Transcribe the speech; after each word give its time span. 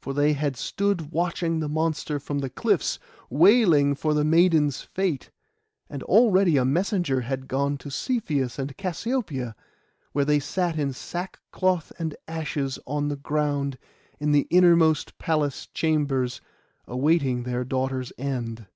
For 0.00 0.14
they 0.14 0.32
had 0.32 0.56
stood 0.56 1.12
watching 1.12 1.60
the 1.60 1.68
monster 1.68 2.18
from 2.18 2.38
the 2.38 2.48
cliffs, 2.48 2.98
wailing 3.28 3.94
for 3.94 4.14
the 4.14 4.24
maiden's 4.24 4.80
fate. 4.80 5.28
And 5.90 6.02
already 6.04 6.56
a 6.56 6.64
messenger 6.64 7.20
had 7.20 7.46
gone 7.46 7.76
to 7.80 7.90
Cepheus 7.90 8.58
and 8.58 8.74
Cassiopoeia, 8.78 9.54
where 10.12 10.24
they 10.24 10.40
sat 10.40 10.78
in 10.78 10.94
sackcloth 10.94 11.92
and 11.98 12.16
ashes 12.26 12.78
on 12.86 13.08
the 13.08 13.16
ground, 13.16 13.76
in 14.18 14.32
the 14.32 14.46
innermost 14.48 15.18
palace 15.18 15.66
chambers, 15.74 16.40
awaiting 16.86 17.42
their 17.42 17.62
daughter's 17.62 18.14
end. 18.16 18.68